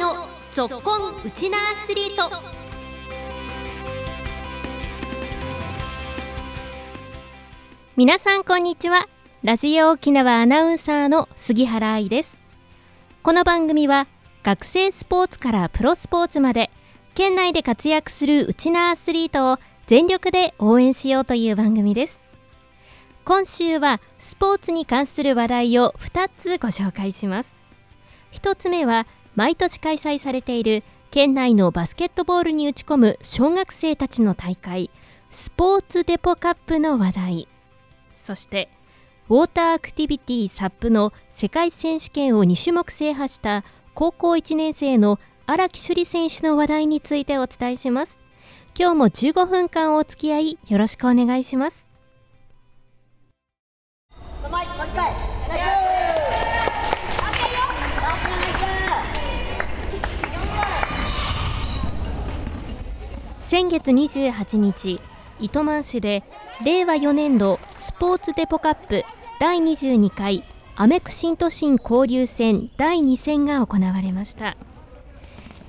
[0.00, 2.42] のぞっこんウチナアスリート。
[7.98, 9.10] 皆さんこんにちは。
[9.42, 12.38] ラジオ沖縄アナウンサーの杉原愛です。
[13.22, 14.06] この番組は
[14.42, 16.70] 学生スポーツからプロスポーツまで
[17.14, 22.20] 県内で活躍するウチナアスリートを全力で応援しようという番組です。
[23.26, 27.54] 今週はスポーツに関する話題を2つご紹介します。
[28.32, 29.06] 1つ目は
[29.40, 34.90] 毎年開催されている県内のバスケットボールに打ち込む小学生たちの大会
[35.30, 37.48] スポーツデポカップの話題。
[38.16, 38.68] そして
[39.30, 48.20] ウォーターアクティビティサップの世界選手権を2種目制覇した高校1年生の荒木朱里選手の話題についてお伝えします。
[48.78, 51.89] 今日も15分間お付き合いよろしくお願いします。
[63.50, 65.00] 先月28日
[65.40, 66.22] 糸満市で
[66.64, 69.02] 令和4年度スポーツデポカップ
[69.40, 70.44] 第22回
[70.76, 74.56] アメクシン都心交流戦第2戦が行われました。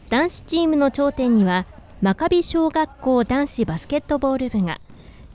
[0.09, 1.65] 男子チームの頂点には
[2.03, 4.79] 真壁小学校男子バスケットボール部が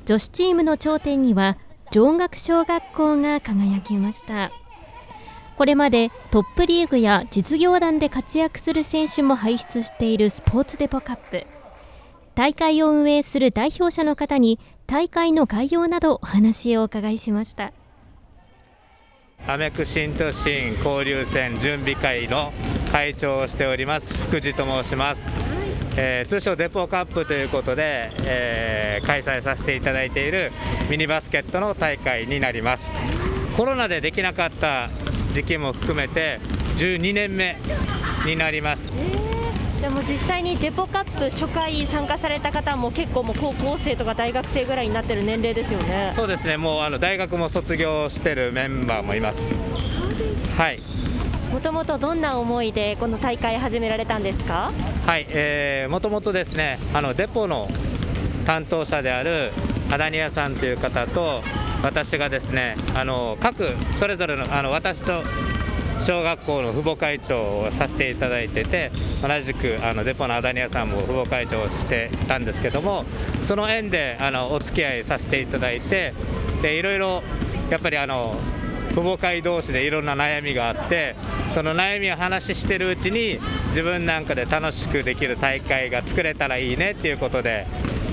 [0.04, 1.58] 女子チームの頂点には
[1.90, 4.52] 上学小学校が輝きました。
[5.58, 11.44] これまでトップリーグや実業団で活躍する選手も輩出しているスポーツデポカップ。
[12.36, 17.72] 大会を運営する代表者の方に大会の概要などお話をお伺いしました。
[19.46, 22.52] アメクシン都心交流戦準備会の
[22.92, 25.20] 会長をしております福地と申します、
[25.96, 30.52] えー、通称デポカップということで、えー、開催させていただいている
[30.90, 32.84] ミニバスケットの大会になります。
[33.56, 34.90] コロナでできなかった
[35.32, 36.40] 時期も含めて
[36.76, 37.56] 12年目
[38.26, 38.82] になります、
[39.76, 46.12] えーでも実際にデポカップ初回参加された方も結構もう高校生とか大学生ぐらいになってる年齢ですよね。
[46.16, 46.56] そうですね。
[46.56, 49.38] もうあの大学も卒業してるメンバーもいます。
[50.56, 50.80] はい。
[51.52, 54.72] もともとどんな思いでこの大会始められたんですか？
[55.06, 57.68] はい、えー、もともとですねあのデポの
[58.44, 59.52] 担当者である
[59.90, 61.42] アダニアさんという方と
[61.82, 65.22] 私がですねあの各それぞれのあの私と
[66.04, 68.92] 小学校の父母会長をさせていただいてて
[69.22, 73.04] 同じくあのデポのアダニアさんも父母会長をしてたんですけども
[73.42, 76.14] その縁であのお付き合いさせていただいて
[76.62, 77.22] でいろいろ
[77.70, 78.36] やっぱりあの
[78.96, 81.16] 父母会同士でいろんな悩みがあって
[81.52, 87.66] その悩みを話してるうちに自分なんかで楽しくできる大会が作れたらいいねっていうことで、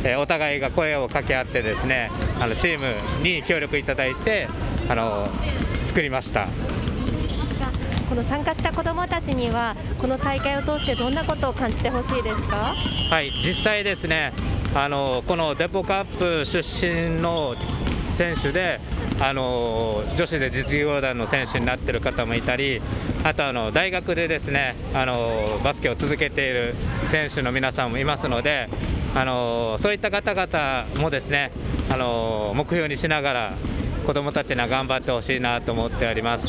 [0.04, 4.50] えお互いが声を掛け合ってですねあのチームに協力いただいて
[4.90, 5.30] あの
[5.86, 6.48] 作りました。
[8.14, 12.76] この参加した子どもたちにはこの大会を通してどんなことを感じてほしいですか？
[13.10, 14.34] はい実際ですね
[14.76, 17.56] あのこのデポカップ出身の
[18.12, 18.80] 選手で
[19.20, 22.84] あの女子で実業団の選手になっている方もいたり
[23.24, 26.76] あとあの大学でですねあのバスケを続けている
[27.10, 28.70] 選手の皆さんもいますので
[29.16, 31.52] あのそういった方々もですね
[31.90, 33.54] あの目標にしながら
[34.06, 36.46] 子どもたちには頑張ってほしいなと思っております。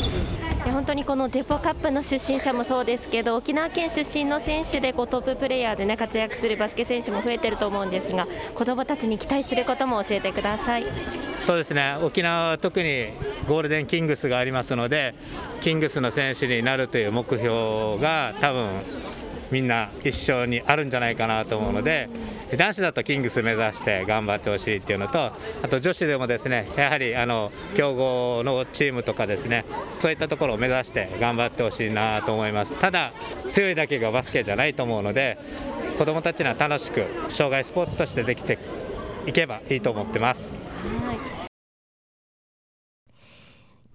[0.71, 10.85] 本当にこのデポカップの出身者もそうですけど沖縄県出身の選手でこうトッププレーヤーで、ね、活躍するバスケ選手も増えてると思うんですが子どもたちに期待することも教えてください。
[11.45, 11.97] そうですね。
[12.01, 13.09] 沖縄は特に
[13.47, 15.13] ゴールデンキングスがありますので
[15.61, 18.69] キングスの選手になるという目標が多分
[19.51, 22.09] みんな一緒にあるんじゃないかなと思うので
[22.57, 25.33] 男子だとキングス目指して頑張ってほしいっていうのとあ
[25.69, 29.65] と女子でもですねやはりあの強豪のチームとかですね
[29.99, 33.13] そういったところを目指して頑張ってほしいなと思いますただ
[33.49, 35.37] 強いだけがバスケじゃないと思うので
[35.97, 38.59] 子どもたちには楽しく障害スポーツとしてできて
[39.25, 41.44] いけばいいと思ってます。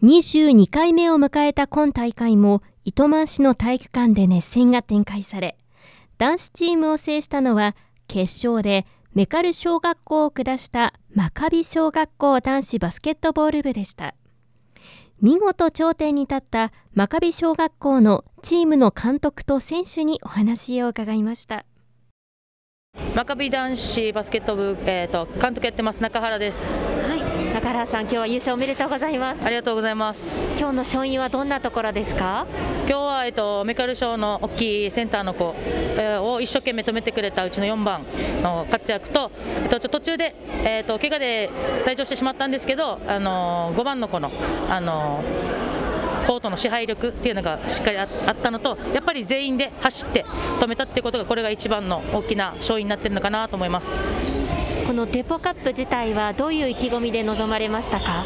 [0.03, 5.59] 22回目を迎えた今大会も糸満市の体育館で熱戦が展開され
[6.17, 7.77] 男子チームを制したのは
[8.09, 14.15] 決勝でメカル小学校を下した真壁小学校男子バスケットボール部でした
[15.21, 21.67] 見事頂点に立った真壁小学校のチームの監督と選手にお話を伺いました
[23.15, 27.10] 真壁男子バスケット部、えーと、監督やってます中原です。
[27.61, 29.45] はい、中原さん、今日は優勝おめでとうございます。
[29.45, 30.43] ありがとうございます。
[30.57, 32.47] 今日の勝因はどんなところですか？
[32.89, 38.05] 今日はえっ、ー、とメカル賞の大きいセンターの子、えー、を一生懸命止めてくれたうちの4番
[38.43, 40.35] の活躍と、えっ、ー、と途中で
[40.65, 41.51] えっ、と怪我で
[41.85, 44.31] 退場してしまったんですけど、あの5番の子の
[44.71, 45.23] あの
[46.27, 54.30] コートの支配力っていうのがしっかりあったのとやっぱり全員で走って止めたっていうことがこれが一番の大きな勝因になってるのかなと思います。
[54.91, 58.25] このデポカップ自体はどういう意気込みで臨まれましたか？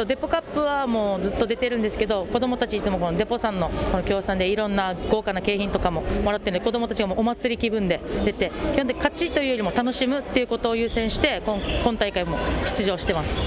[0.00, 13.46] とデポカップはもうずっと出てるんですけど子どもたちいつもこのデポさんのこの協賛でいろんな豪華な景品とかももらってるんで子どもたちがもお祭り気分で出て基本的に勝ちというよりも楽しむっていうことを優先して今今大会も出場してます。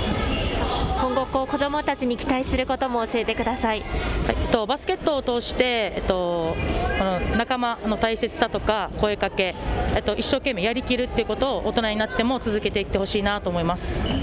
[1.02, 3.86] 今後こう子どもたちに期待することも教えてください、は
[4.32, 6.56] いえっと、バスケットを通して、えっと、
[6.98, 9.54] この仲間の大切さとか声かけ、
[9.96, 14.14] えっと、一生懸命やりきるっていうことを大人になっても続けていってほしいなと思います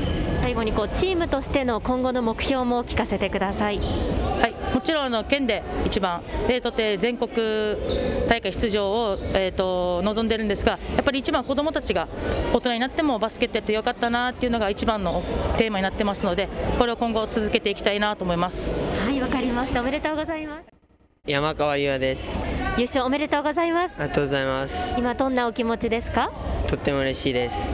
[0.51, 3.79] 最後にこうチームとしての今後の目標も聞かせてください。
[3.79, 4.75] はい。
[4.75, 7.31] もちろんあの県で一番でとて全国
[8.29, 12.09] 大会出場を、えーと、望んでるんですがやっぱり一番子どもたちが
[12.53, 15.23] 大人になってもバスケットやってよかったなっていうのが一番の
[15.57, 16.49] テーマになってますので
[16.81, 18.83] これを今後続けていきたいなと思います。
[18.83, 19.81] はいわかりました。
[19.81, 20.69] おめでとうございます。
[21.27, 22.41] 山川優也です。
[22.77, 23.95] 優勝おめでとうございます。
[23.99, 24.95] ありがとうございます。
[24.99, 26.33] 今どんなお気持ちですか？
[26.67, 27.73] とっても嬉しいです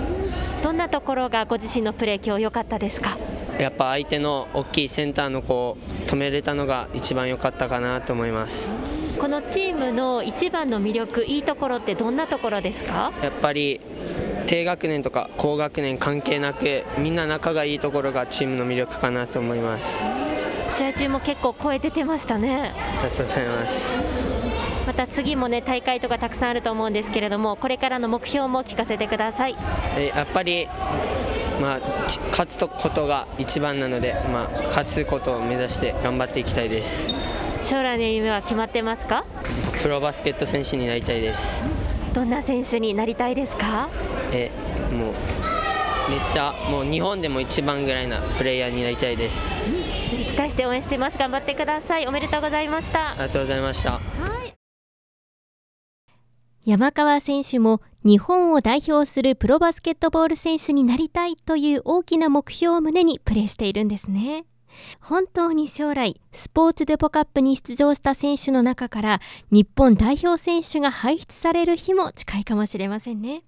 [0.66, 3.16] どんなところがご自身のプレー今日良かったですか？
[3.56, 5.76] やっぱ相手の大きいセンターの子を
[6.08, 8.74] 止めれたのが一番良かったかなと思います。
[9.20, 13.12] このチームの一番の魅力いいところってどんなところですか？
[13.22, 13.80] やっぱり
[14.48, 20.00] 低学年とか高学年関係なくみんな仲がいいところがチームの魅力かなと思います。
[20.76, 22.74] 試合中も結構声出てましたね。
[22.74, 23.92] ありがとうございます
[24.86, 29.56] また次もね大会とかたくさんあると思うんですけれどもこれからの目標も聞かせてください。
[30.14, 30.68] やっぱり
[31.60, 31.80] まあ、
[32.32, 37.08] 勝つことが一番なので、まあ、勝つことを目指して頑張っていきたいです。
[37.62, 39.24] 将来の夢は決まってますか？
[39.82, 41.64] プロバスケット選手になりたいです。
[42.12, 43.88] どんな選手になりたいですか？
[44.32, 44.50] え
[44.92, 45.12] もう
[46.10, 49.54] めっちゃもう日本でも一番ぐらいなプレイヤーになりたいです、ぜ
[50.10, 51.16] ひ期待して応援してます。
[51.16, 52.06] 頑張ってください。
[52.06, 53.12] おめでとうございました。
[53.12, 54.00] ありがとうございました、は
[54.32, 54.35] い
[56.66, 64.46] 山川選手も日本を代表するプロバスケットボール選手になりたいという大きな目標を胸にプレーしているんですね。
[65.00, 69.20] 本当に将来、スポーツデポカップに出場した選手の中から
[69.52, 73.44] 日本代表選手が輩出される日も近いかもしれませんね。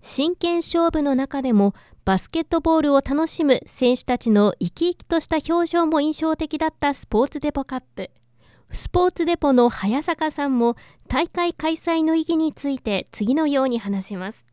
[0.00, 1.74] 真剣勝負の中でも
[2.06, 8.10] バスケットボールを楽しむ選手たちの生き生きとした表情も印象的だったスポーツデポカップ。
[8.70, 10.76] スポーツデポの早坂さんも
[11.08, 14.46] 大会開催の意義について次のように話します。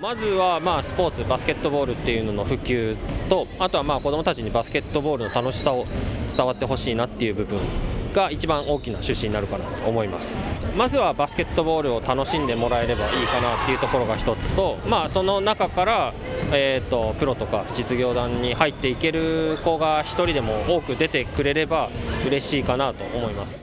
[0.00, 2.96] まずはまあスポーツバスケットボールっていうのの普及
[3.28, 5.86] とあとはまあ子どもたちにバスケットボールの楽しさを
[6.34, 7.60] 伝わってほしいなっていう部分
[8.12, 10.38] が一番大きな趣旨になるかなと思います。
[10.76, 16.14] まずはバスケットボールを楽しんでもらえればいいかなっていうところが一つと、まあ、その中から、
[16.52, 21.90] えーと、プロとか実業団に入っていける子が1人でも多く出てくれれば
[22.26, 23.62] 嬉しいかなと思います。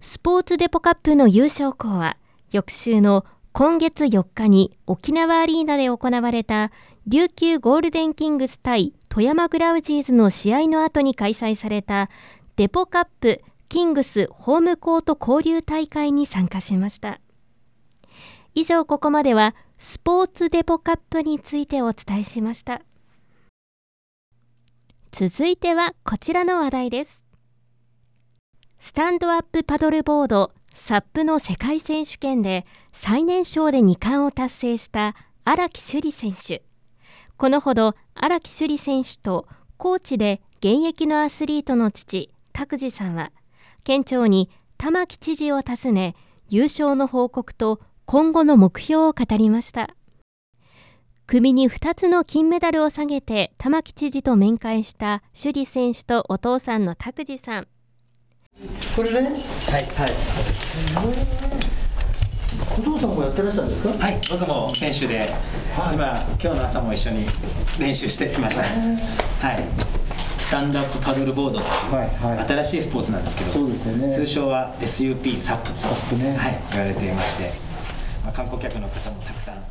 [0.00, 2.16] スポーツデポカップの優勝校は
[2.50, 6.72] 翌週の今月4日に沖縄アリーナで行われた
[7.06, 12.08] 琉球ゴールデンキングス対富山グラウジーズの試合の後に開催された
[12.56, 13.40] デポカップ
[13.70, 17.18] キングスホームコート交流大会に参加しました。
[18.54, 22.82] 以上ここまではスポーツデポカップについてお伝えしました。
[25.12, 27.24] 続いてはこちらの話題です。
[28.78, 36.62] スタンドアップパドルボードサップの世界選手権で最年少で2冠を達成した荒木朱里選手。
[37.38, 43.32] このほど荒木朱里選手とコーチで現役のアスリートの父拓司さんは
[43.84, 46.14] 県庁に玉城知事を訪ね
[46.48, 49.94] 優勝の報告と今後の目標を語りました。
[51.26, 57.68] 首に2つの金メダルを下げて玉城知事と面会した首里選手とお父さんの拓司さん。
[58.94, 59.30] これね。
[59.70, 59.86] はい。
[59.86, 60.12] はい。
[60.12, 60.94] そうです
[62.78, 63.88] お父さんもやってらっしゃるんですか？
[63.98, 64.20] はい。
[64.30, 65.20] 僕も選手で、
[65.74, 67.24] はい、今今日の朝も一緒に
[67.78, 68.62] 練習してきました。
[68.62, 69.64] はい。
[69.64, 70.01] ス
[70.52, 76.36] タンドアップパドルボードという、はいはい、新しいスポーツなんですけどそうですよ、ね、通称は SUP サップとサップ、ね。
[76.36, 77.52] はい、言われていまして、
[78.22, 79.64] まあ、観光客の方もたくさん。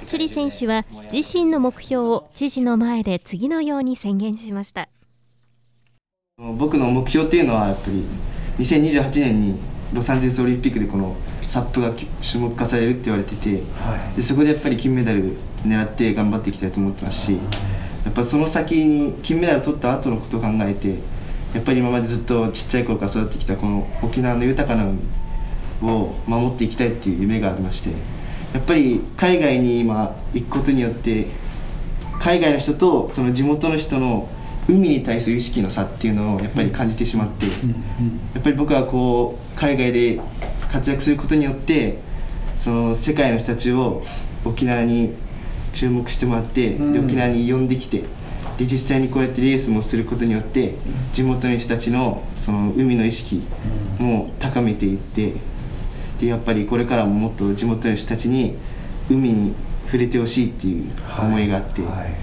[0.00, 4.88] 首里選手は自身の目標を知事の前で次のように宣言しました。
[6.58, 8.02] 僕の目標っていうのはやっぱり
[8.58, 9.60] 2028年に
[9.92, 11.14] ロサンゼルスオリンピックでこの
[11.46, 17.38] サップが種目化されるって言われてて、はい、でそこでやっぱり金メダル狙って頑張っていきたいと思ってますし
[18.06, 20.90] やっぱその先に金メダル取った後のことを考えて
[21.52, 25.00] やっぱり今までずっとちっちゃい頃から育ってきたこの沖縄の豊かな海
[25.82, 27.90] を守っていきたいっていう夢がありまして
[28.54, 31.26] やっぱり海外に今行くことによって
[32.20, 34.28] 海外の人とその地元の人の
[34.68, 37.52] 海に対する意識の差っていうのをやっぱり感じてしまって、や
[38.40, 40.20] っぱり僕はこう海外で
[40.72, 41.98] 活躍することによって
[42.56, 44.02] その世界の人たちを
[44.44, 45.14] 沖縄に
[45.76, 48.04] 注目してもらって、で沖縄に呼んできて
[48.56, 50.74] で実際にこうやってレースもすることによって
[51.12, 53.42] 地元の人たちのその海の意識
[53.98, 55.34] も高めていって
[56.18, 58.56] でやっぱりこれからももっと地元の人たちに
[59.10, 59.54] 海に
[59.84, 60.90] 触れてほしいっていう
[61.20, 61.90] 思いがあって、はい。
[61.90, 62.14] はい、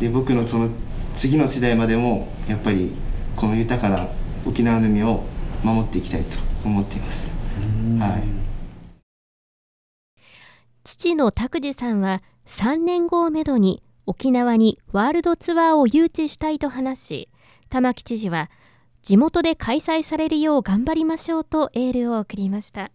[0.00, 0.70] で僕のその
[1.14, 2.90] 次の世代までもやっぱり
[3.36, 4.08] この豊かな
[4.44, 5.22] 沖縄の海を
[5.62, 7.28] 守っていきたいと思っています。
[8.00, 8.22] はい、
[10.82, 17.28] 父の拓司さんは3年後をめどに沖縄にワールドツアーを誘致したいと話し
[17.68, 18.50] 玉城知事は
[19.02, 22.90] 地元で開催されるよう頑張りましょうとエールを送りました。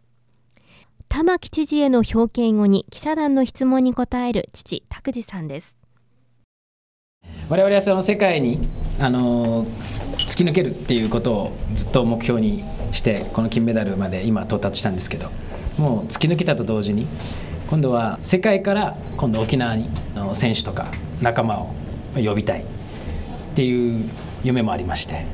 [1.07, 5.77] 玉城知事への表敬後に記者団の質問に答える父拓司さんです。
[7.49, 8.59] 我々はその世界に
[8.99, 9.65] あの
[10.17, 15.29] 突き抜けるっていうことをずっと目標にしてこの金メダルまで今到達したんですけど
[15.77, 17.07] もう突き抜けたと同時に
[17.71, 21.73] 今度は世界から今度沖縄にの選手とか仲間を
[22.15, 22.65] 呼びたいっ
[23.55, 24.09] ていう
[24.43, 25.25] 夢もありまして。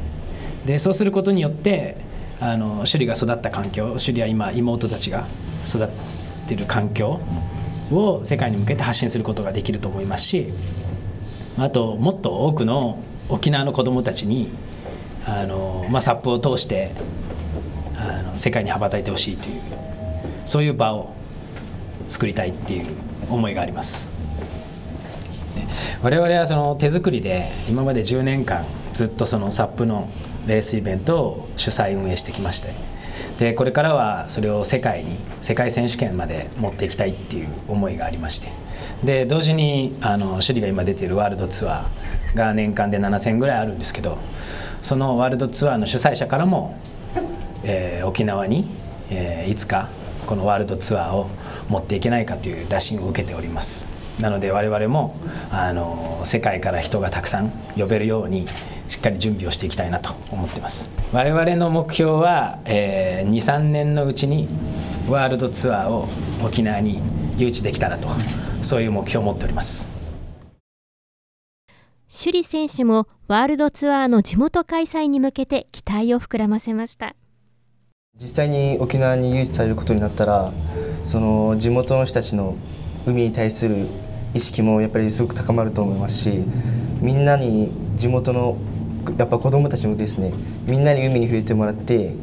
[0.68, 1.98] でそうすることによって
[2.40, 5.26] あの首里が育った環境首里は今妹たちが
[5.66, 5.88] 育っ
[6.46, 7.22] てる環境
[7.90, 10.54] を世界に向けて発信することができると思いますし
[11.58, 14.50] あともっと多くの沖縄の子どもたちに
[15.26, 16.92] あの、まあ、サップを通して
[17.96, 19.62] あの世界に羽ばたいてほしいという
[20.46, 21.17] そういう場を
[22.08, 22.88] 作りたいっていう
[23.30, 24.18] 思いがあります。
[26.02, 30.10] 我々はその手作りで今まで10年間ずっとそのサップの
[30.46, 32.74] レースイベントを主催運営してきまして
[33.38, 38.50] でこれからはそれを世界に世界選手権まで持っていきたいっていう思いがありまして
[39.04, 44.18] で同時にあの首里が今出ているワールドツアーが年間で7000ぐらいあるんですけど
[44.82, 46.80] そのワールドツアーの主催者からも、
[47.64, 48.68] えー、沖縄に、
[49.12, 49.90] えー、いつか
[50.26, 51.30] このワールドツアーを
[51.70, 53.88] 持っていけないかという打診を受けております。
[54.20, 55.16] なので我々も
[55.52, 58.48] あの世界から人がたくさん呼べるように
[58.88, 60.90] しっかり準備をしていきたいなと思ってます。
[61.14, 64.48] 我々の目標は、えー、23年のうちに
[65.08, 66.08] ワールドツアーを
[66.44, 67.02] 沖縄に
[67.38, 68.10] 誘致できたらと
[68.62, 69.90] そういう目標を持っております。
[72.10, 77.16] 首里選手もワールドツアーの地元開催に向けて期待を膨らませました。
[78.20, 80.52] 実際に沖縄に誘致されることになったら
[81.04, 82.56] その地元の人たちの
[83.06, 83.88] 海に対する
[84.34, 86.44] 意識もやっぱりすごく高まると思いますし
[87.02, 88.58] みんなに地元の
[89.18, 90.34] やっぱ子どもたちもですね
[90.66, 92.14] みんなに海に触れてもらって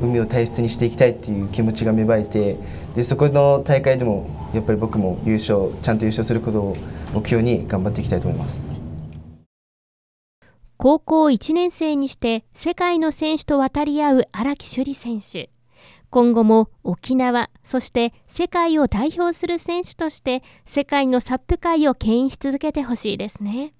[0.00, 2.56] 海を大切にしていきたいっていう気持ちが芽生えて
[2.94, 6.76] でそこの大会でもやっぱり僕も優勝ちゃんと優勝することを
[7.12, 8.80] 目標に頑張っていきたいと思います。
[10.76, 15.53] 高校1年生にして世界の選手と渡り合う荒木朱里選手。
[16.14, 23.74] 今後も沖縄そして世界を代表する選手として世界のサップ界を牽引し続けてほしいですね。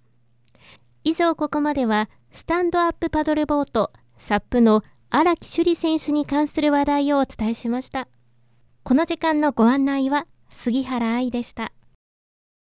[1.05, 8.09] 以上ここまではスタンドアップパドルボートサップの荒木朱里選手に関する話題をお伝えしました。
[8.83, 11.71] この時間のご案内は杉原愛でした。